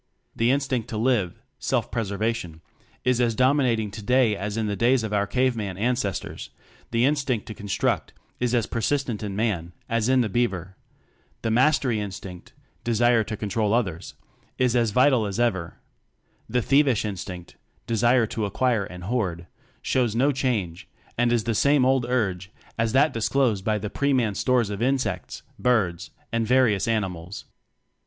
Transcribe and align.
The 0.35 0.49
Instinct 0.49 0.87
to 0.87 0.97
Live 0.97 1.39
(self 1.59 1.91
preser 1.91 2.17
vation) 2.17 2.61
is 3.03 3.21
as 3.21 3.35
dominating 3.35 3.91
today 3.91 4.35
as 4.35 4.57
in 4.57 4.65
the 4.65 4.75
days 4.75 5.03
of 5.03 5.13
our 5.13 5.27
cave 5.27 5.55
man 5.55 5.77
an 5.77 5.93
cestors; 5.93 6.49
the 6.89 7.05
Instinct 7.05 7.45
to 7.45 7.53
Construct 7.53 8.11
is 8.39 8.55
as 8.55 8.65
persistent 8.65 9.21
in 9.21 9.35
Man 9.35 9.73
as 9.87 10.09
in 10.09 10.21
the 10.21 10.27
beaver; 10.27 10.75
the 11.43 11.51
Mastery 11.51 11.99
Instinct 11.99 12.53
(desire 12.83 13.23
to 13.23 13.37
control 13.37 13.75
others) 13.75 14.15
is 14.57 14.75
as 14.75 14.89
vital 14.89 15.27
as 15.27 15.39
ever; 15.39 15.77
the 16.49 16.63
Thievish 16.63 17.05
Instinct 17.05 17.57
(desire 17.85 18.25
to 18.25 18.45
acquire 18.45 18.85
and 18.85 19.03
hoard) 19.03 19.45
shows 19.83 20.15
no 20.15 20.31
change, 20.31 20.89
and 21.15 21.31
is 21.31 21.43
the 21.43 21.53
same 21.53 21.85
old 21.85 22.07
urge 22.09 22.49
as 22.75 22.93
that 22.93 23.13
disclosed 23.13 23.63
by 23.63 23.77
the 23.77 23.91
pre 23.91 24.13
man 24.13 24.33
stores 24.33 24.71
of 24.71 24.81
insects, 24.81 25.43
birds 25.59 26.09
and 26.31 26.47
various 26.47 26.87
animals. 26.87 27.45